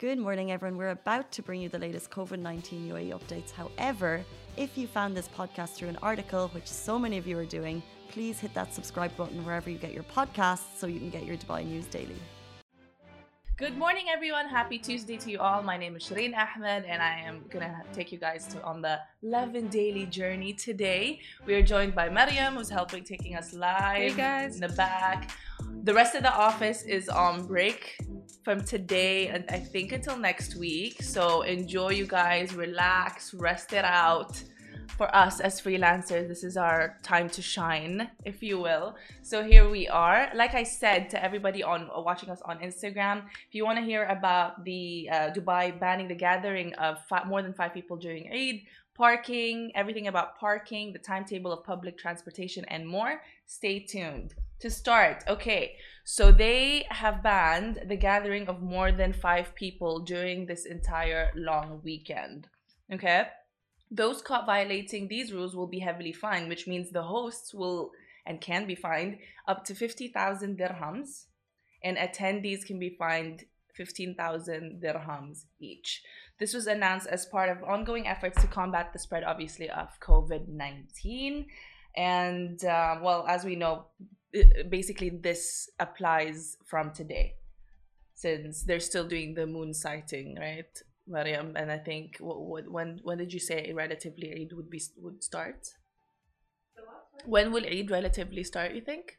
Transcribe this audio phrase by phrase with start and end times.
[0.00, 0.78] Good morning, everyone.
[0.78, 3.50] We're about to bring you the latest COVID 19 UAE updates.
[3.50, 4.24] However,
[4.56, 7.82] if you found this podcast through an article, which so many of you are doing,
[8.08, 11.36] please hit that subscribe button wherever you get your podcasts so you can get your
[11.36, 12.16] Dubai news daily.
[13.58, 14.48] Good morning, everyone.
[14.48, 15.62] Happy Tuesday to you all.
[15.62, 19.00] My name is Shireen Ahmed, and I am gonna take you guys to on the
[19.20, 21.20] Lovin Daily journey today.
[21.44, 24.54] We are joined by Mariam, who's helping taking us live Hey, guys.
[24.54, 25.32] in the back.
[25.84, 27.98] The rest of the office is on break
[28.42, 31.02] from today and I think until next week.
[31.02, 32.54] So enjoy, you guys.
[32.54, 34.42] Relax, rest it out.
[34.96, 38.96] For us as freelancers, this is our time to shine, if you will.
[39.22, 40.30] So here we are.
[40.34, 44.04] Like I said to everybody on watching us on Instagram, if you want to hear
[44.04, 48.60] about the uh, Dubai banning the gathering of fi- more than five people during Eid,
[49.00, 54.34] parking, everything about parking, the timetable of public transportation, and more, stay tuned.
[54.60, 60.44] To start, okay, so they have banned the gathering of more than five people during
[60.44, 62.48] this entire long weekend.
[62.92, 63.22] Okay?
[63.90, 67.92] Those caught violating these rules will be heavily fined, which means the hosts will
[68.26, 69.16] and can be fined
[69.48, 71.24] up to 50,000 dirhams,
[71.82, 73.44] and attendees can be fined
[73.76, 76.02] 15,000 dirhams each.
[76.40, 80.48] This was announced as part of ongoing efforts to combat the spread, obviously, of COVID
[80.48, 81.46] 19.
[81.96, 83.86] And, uh, well, as we know,
[84.68, 87.34] basically this applies from today
[88.14, 91.56] since they're still doing the moon sighting, right, Mariam?
[91.56, 95.22] And I think what, what, when when did you say relatively Eid would be would
[95.22, 95.74] start?
[97.24, 98.72] When will Eid relatively start?
[98.72, 99.18] You think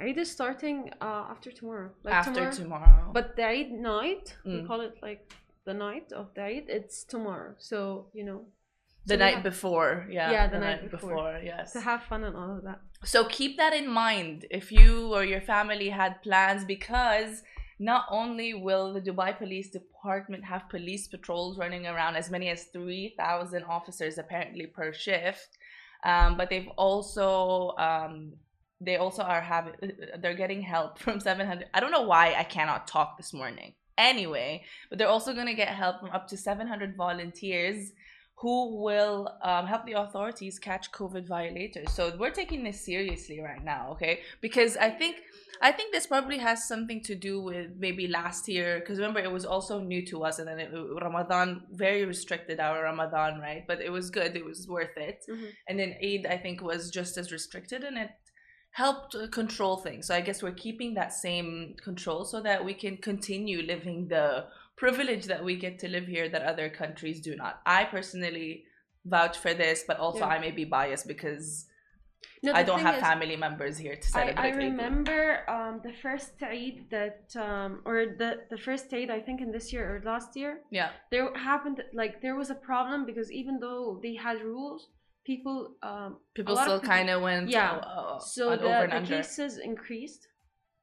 [0.00, 1.90] Eid is starting uh, after tomorrow.
[2.02, 2.52] Like after tomorrow.
[2.52, 3.10] tomorrow?
[3.12, 4.66] But the Eid night, we Mm.
[4.66, 5.32] call it like
[5.64, 7.54] the night of the Eid, it's tomorrow.
[7.58, 8.42] So, you know,
[9.06, 11.10] the so night have before, yeah, Yeah, the, the night, night before.
[11.10, 11.40] before.
[11.44, 11.72] yes.
[11.72, 12.80] to have fun and all of that.
[13.04, 17.42] So keep that in mind if you or your family had plans because
[17.78, 22.64] not only will the Dubai Police Department have police patrols running around as many as
[22.64, 25.50] 3,000 officers apparently per shift,
[26.04, 28.32] um, but they've also um,
[28.80, 29.74] they also are having
[30.20, 33.74] they're getting help from 700 I don't know why I cannot talk this morning.
[33.96, 37.92] Anyway, but they're also going to get help from up to 700 volunteers
[38.36, 41.92] who will um, help the authorities catch COVID violators.
[41.92, 44.20] So we're taking this seriously right now, okay?
[44.40, 45.16] Because I think
[45.62, 48.80] I think this probably has something to do with maybe last year.
[48.80, 52.82] Because remember, it was also new to us, and then it, Ramadan very restricted our
[52.82, 53.64] Ramadan, right?
[53.66, 55.24] But it was good; it was worth it.
[55.30, 55.50] Mhm.
[55.68, 58.10] And then Eid, I think, was just as restricted, and it
[58.74, 60.06] helped control things.
[60.08, 64.46] So I guess we're keeping that same control so that we can continue living the
[64.76, 67.60] privilege that we get to live here that other countries do not.
[67.64, 68.64] I personally
[69.04, 70.34] vouch for this, but also Yeah.
[70.34, 71.66] I may be biased because
[72.42, 74.42] No, I don't have is, family members here to I, celebrate.
[74.44, 74.56] I Eid.
[74.56, 75.20] remember
[75.56, 79.72] um, the first Eid that, um, or the, the first Eid, I think in this
[79.72, 84.00] year or last year, Yeah, there happened, like, there was a problem because even though
[84.02, 84.88] they had rules,
[85.24, 87.72] people, um, people still kind of went Yeah.
[87.72, 90.28] uh, uh, So the, the cases increased.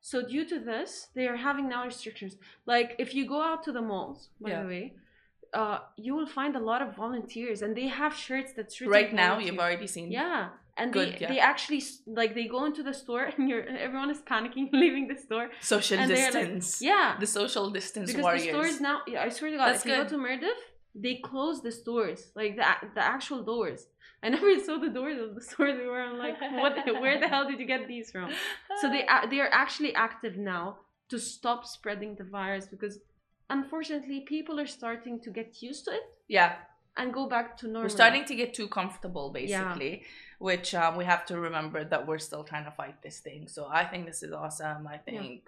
[0.02, 2.36] So due to this, they are having now restrictions.
[2.66, 4.62] Like if you go out to the malls, by Yeah.
[4.64, 4.86] the way,
[5.54, 9.14] uh, you will find a lot of volunteers, and they have shirts that's written Right
[9.14, 9.52] now, volunteer.
[9.52, 10.10] you've already seen.
[10.12, 11.28] yeah, and Good, they yeah.
[11.34, 15.18] they actually like they go into the store and you're everyone is panicking leaving the
[15.26, 15.50] store.
[15.60, 16.82] Social they're like- distance.
[16.82, 18.46] Yeah, The social distance because warriors.
[18.46, 18.98] the stores now.
[19.08, 20.58] Yeah, I swear to God, That's if you go to Mirdif,
[20.94, 22.66] they closed the stores, like the
[22.96, 23.88] the actual doors.
[24.24, 25.78] I never saw the doors of the stores.
[25.80, 26.76] We were like, what?
[27.02, 28.32] Where the hell did you get these from?
[28.82, 30.78] So they they are actually active now
[31.10, 33.00] to stop spreading the virus because
[33.50, 36.56] unfortunately people are starting to get used to it yeah,
[36.98, 37.84] and go back to normal.
[37.84, 40.04] we're starting to get too comfortable, basically.
[40.40, 43.48] Which um, we have to remember that we're still trying to fight this thing.
[43.48, 44.88] So I think this is awesome.
[44.88, 45.44] I think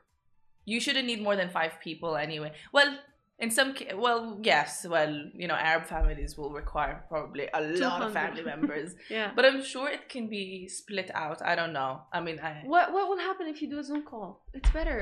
[0.66, 2.54] you shouldn't need more than five people anyway.
[2.72, 2.98] Well.
[3.44, 3.70] In some,
[4.06, 8.90] well, yes, well, you know, Arab families will require probably a lot of family members,
[9.18, 9.30] Yeah.
[9.36, 10.46] but I'm sure it can be
[10.80, 11.40] split out.
[11.52, 11.92] I don't know.
[12.18, 14.30] I mean, I, What what will happen if you do a Zoom call?
[14.58, 15.00] It's better.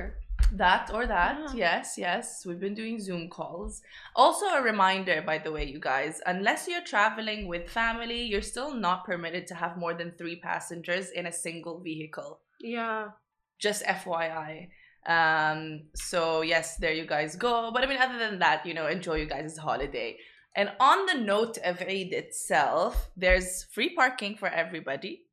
[0.63, 1.34] That or that.
[1.40, 1.53] Yeah.
[1.66, 2.25] Yes, yes.
[2.47, 3.74] We've been doing Zoom calls.
[4.23, 8.72] Also, a reminder, by the way, you guys, unless you're traveling with family, you're still
[8.87, 12.32] not permitted to have more than three passengers in a single vehicle.
[12.59, 13.02] Yeah.
[13.67, 14.70] Just FYI.
[15.07, 17.71] Um, so yes, there you guys go.
[17.73, 20.17] But I mean, other than that, you know, enjoy you guys' holiday.
[20.55, 25.23] And on the note of Eid itself, there's free parking for everybody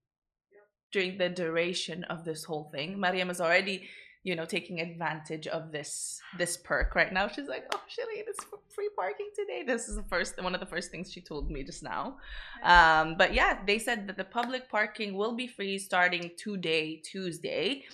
[0.92, 2.98] during the duration of this whole thing.
[2.98, 3.88] Mariam is already,
[4.22, 7.26] you know, taking advantage of this this perk right now.
[7.28, 8.44] She's like, "Oh, Shireen, it's
[8.74, 11.64] free parking today." This is the first one of the first things she told me
[11.64, 12.18] just now.
[12.62, 17.84] Um, but yeah, they said that the public parking will be free starting today, Tuesday,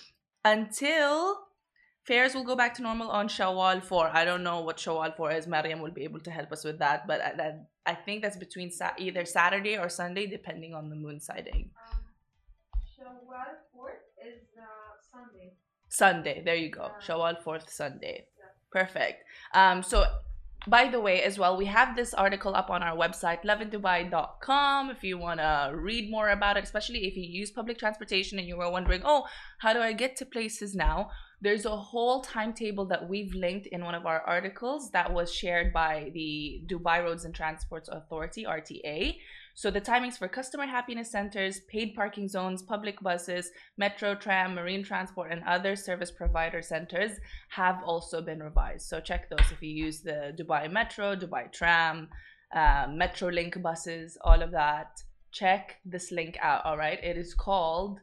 [0.43, 1.44] until
[2.05, 4.09] fares will go back to normal on Shawwal 4.
[4.13, 5.47] I don't know what Shawwal 4 is.
[5.47, 8.37] Mariam will be able to help us with that, but I, that, I think that's
[8.37, 11.71] between sa- either Saturday or Sunday, depending on the moon sighting.
[11.93, 11.99] Um,
[12.77, 14.63] Shawwal 4th is uh,
[15.11, 15.53] Sunday.
[15.89, 16.91] Sunday, there you go.
[16.99, 17.07] Yeah.
[17.15, 18.25] Shawwal 4th Sunday.
[18.37, 18.45] Yeah.
[18.71, 19.23] Perfect.
[19.53, 20.05] Um, so
[20.67, 25.03] by the way, as well, we have this article up on our website, lovindubai.com, if
[25.03, 28.57] you want to read more about it, especially if you use public transportation and you
[28.57, 29.25] were wondering, oh,
[29.59, 31.11] how do I get to places now?
[31.41, 35.71] There's a whole timetable that we've linked in one of our articles that was shared
[35.71, 39.17] by the Dubai Roads and Transports Authority, RTA.
[39.57, 44.83] So the timings for customer happiness centers, paid parking zones, public buses, metro, tram, marine
[44.83, 47.13] transport, and other service provider centers
[47.49, 48.85] have also been revised.
[48.89, 52.09] So check those if you use the Dubai Metro, Dubai Tram,
[52.53, 55.01] uh, Metrolink buses, all of that.
[55.31, 56.65] Check this link out.
[56.65, 58.01] All right, it is called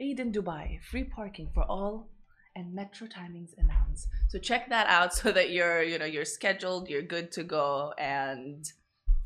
[0.00, 2.08] Eid in Dubai: Free parking for all
[2.54, 4.08] and metro timings announced.
[4.28, 7.92] So check that out so that you're you know you're scheduled, you're good to go,
[7.98, 8.64] and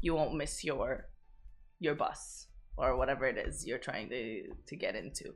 [0.01, 1.10] you won't miss your
[1.81, 2.47] your bus
[2.77, 5.35] or whatever it is you're trying to to get into.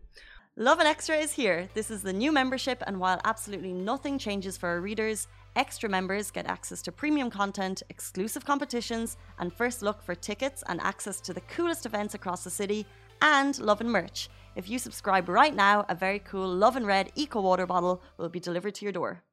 [0.57, 1.69] Lovin Extra is here.
[1.75, 5.27] This is the new membership, and while absolutely nothing changes for our readers,
[5.57, 10.81] extra members get access to premium content, exclusive competitions, and first look for tickets and
[10.81, 12.87] access to the coolest events across the city,
[13.21, 14.29] and Lovin merch.
[14.55, 18.39] If you subscribe right now, a very cool Lovin Red Eco Water bottle will be
[18.39, 19.25] delivered to your door.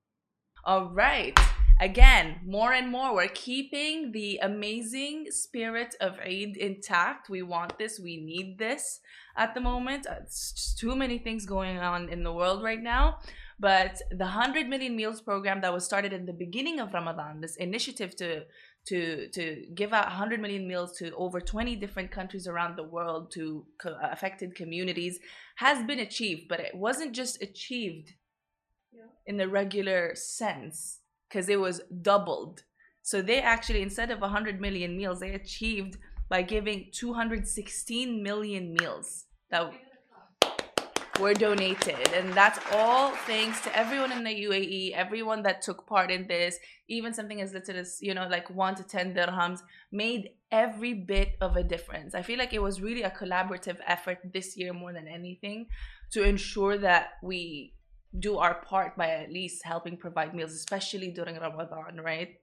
[0.66, 1.38] All right.
[1.82, 7.28] Again, more and more, we're keeping the amazing spirit of Eid intact.
[7.28, 8.00] We want this.
[8.00, 9.00] We need this
[9.36, 10.06] at the moment.
[10.06, 13.18] Uh, It's just too many things going on in the world right now.
[13.60, 17.56] But the 100 million meals program that was started in the beginning of Ramadan, this
[17.56, 18.44] initiative to
[18.90, 23.32] to to give out 100 million meals to over 20 different countries around the world
[23.32, 25.20] to co- affected communities
[25.56, 28.14] has been achieved, but it wasn't just achieved
[29.26, 31.01] in the regular sense
[31.32, 32.64] because it was doubled.
[33.04, 35.98] So they actually, instead of 100 million meals, they achieved
[36.30, 39.72] by giving 216 million meals that
[41.20, 42.08] were donated.
[42.14, 46.58] And that's all thanks to everyone in the UAE, everyone that took part in this,
[46.88, 49.60] even something as little as, you know, like one to 10 dirhams,
[49.92, 52.14] made every bit of a difference.
[52.14, 55.68] I feel like it was really a collaborative effort this year more than anything
[56.12, 57.74] to ensure that we
[58.20, 62.38] do our part by at least helping provide meals, especially during Ramadan, right?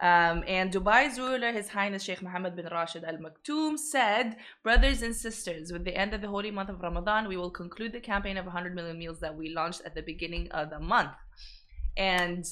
[0.00, 5.14] Um, and Dubai's ruler, His Highness Sheikh Mohammed bin Rashid Al Maktoum, said, Brothers and
[5.14, 8.36] sisters, with the end of the holy month of Ramadan, we will conclude the campaign
[8.36, 11.12] of 100 million meals that we launched at the beginning of the month.
[11.96, 12.44] And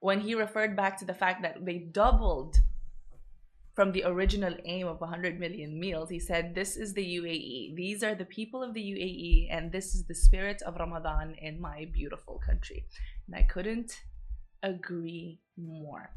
[0.00, 2.58] when he referred back to the fact that they doubled
[3.74, 7.74] from the original aim of 100 million meals, he said, This is the UAE.
[7.74, 11.60] These are the people of the UAE, and this is the spirit of Ramadan in
[11.60, 12.84] my beautiful country.
[13.26, 14.00] And I couldn't
[14.62, 16.10] agree more.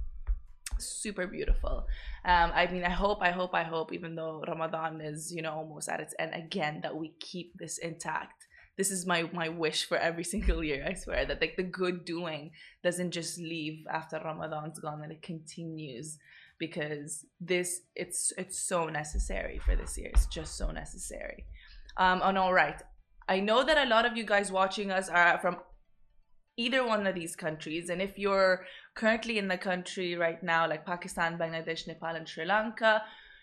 [0.77, 1.87] Super beautiful.
[2.25, 5.53] Um, I mean, I hope, I hope, I hope, even though Ramadan is, you know,
[5.53, 8.46] almost at its end again, that we keep this intact.
[8.77, 10.85] This is my my wish for every single year.
[10.87, 12.51] I swear that like the good doing
[12.83, 16.19] doesn't just leave after Ramadan's gone, and it continues
[16.59, 20.09] because this it's it's so necessary for this year.
[20.13, 21.45] It's just so necessary.
[21.97, 22.81] Um, and all right,
[23.27, 25.57] I know that a lot of you guys watching us are from
[26.55, 28.65] either one of these countries, and if you're
[28.95, 33.01] currently in the country right now, like Pakistan, Bangladesh, Nepal, and Sri Lanka,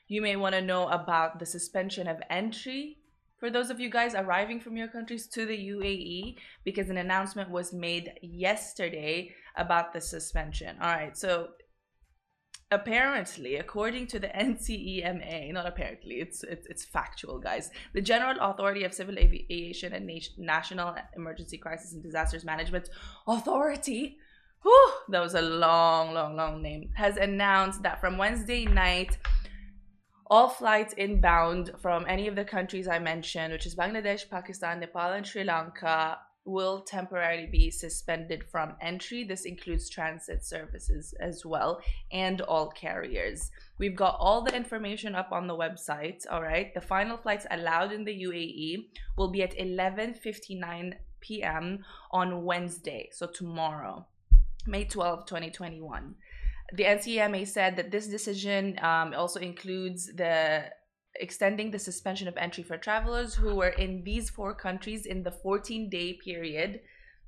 [0.09, 2.99] you may want to know about the suspension of entry
[3.45, 7.51] for those of you guys arriving from your countries to the UAE because an announcement
[7.51, 10.75] was made yesterday about the suspension.
[10.81, 11.49] All right, so
[12.71, 18.85] apparently according to the ncema not apparently it's, it's it's factual guys the general authority
[18.85, 22.89] of civil aviation and Nat- national emergency crisis and disasters management
[23.29, 24.17] authority
[24.63, 29.19] whew, that was a long long long name has announced that from wednesday night
[30.27, 35.13] all flights inbound from any of the countries I mentioned, which is Bangladesh, Pakistan, Nepal,
[35.13, 39.25] and Sri Lanka, will temporarily be suspended from entry.
[39.25, 41.81] This includes transit services as well
[42.13, 43.51] and all carriers.
[43.79, 46.73] We've got all the information up on the website, all right?
[46.75, 51.85] The final flights allowed in the UAE will be at 11:59 p.m.
[52.11, 54.07] on Wednesday, so tomorrow,
[54.67, 56.15] May 12, 2021
[56.73, 60.65] the NCMA said that this decision um, also includes the
[61.17, 65.31] extending the suspension of entry for travelers who were in these four countries in the
[65.31, 66.81] 14 day period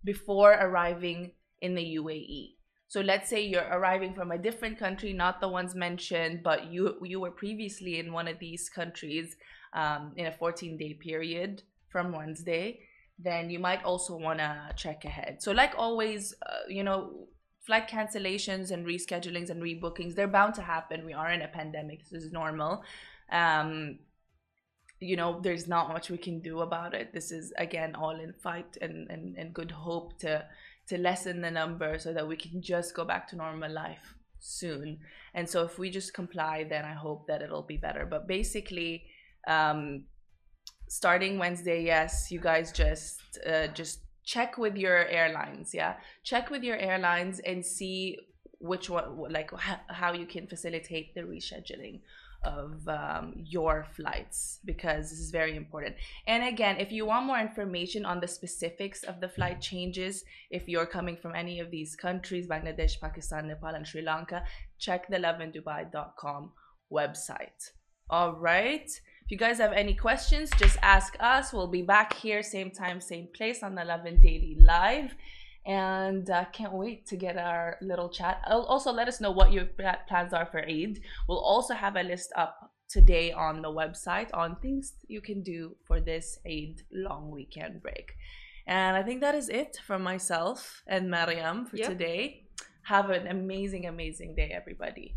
[0.05, 2.55] before arriving in the UAE.
[2.89, 6.97] So let's say you're arriving from a different country, not the ones mentioned, but you
[7.03, 9.37] you were previously in one of these countries
[9.73, 12.81] um, in a 14 day period from Wednesday.
[13.19, 15.43] then you might also want to check ahead.
[15.43, 17.29] So, like always, uh, you know,
[17.67, 21.05] flight cancellations and reschedulings and rebookings, they're bound to happen.
[21.05, 22.85] We are in a pandemic, this is normal.
[23.31, 23.99] Um,
[25.01, 27.13] you know, there's not much we can do about it.
[27.13, 30.47] This is again all in fight and, and, and good hope to
[30.89, 34.99] to lessen the number so that we can just go back to normal life soon.
[35.35, 38.07] And so if we just comply, then I hope that it'll be better.
[38.07, 39.05] But basically,
[39.49, 40.05] um,
[40.89, 45.73] starting Wednesday, yes, you guys just uh, just check with your airlines.
[45.73, 48.19] Yeah, check with your airlines and see
[48.59, 49.51] which one, like
[49.89, 52.01] how you can facilitate the rescheduling
[52.43, 55.97] of um, your flights because this is very important.
[56.27, 60.69] And again, if you want more information on the specifics of the flight changes, if
[60.69, 64.45] you're coming from any of these countries Bangladesh, Pakistan, Nepal, and Sri Lanka
[64.79, 66.53] check the lovindubai.com
[66.93, 67.71] website.
[68.11, 68.89] All right.
[69.27, 71.53] If you guys have any questions, just ask us.
[71.53, 75.17] We'll be back here, same time, same place on the Lovin Daily Live
[75.67, 78.41] and uh, can't wait to get our little chat.
[78.49, 79.65] Also, let us know what your
[80.07, 81.01] plans are for Eid.
[81.29, 85.75] We'll also have a list up today on the website on things you can do
[85.85, 88.13] for this Eid long weekend break.
[88.69, 91.89] And I think that is it from myself and Mariam for yep.
[91.89, 92.45] today.
[92.83, 95.17] Have an amazing, amazing day, everybody.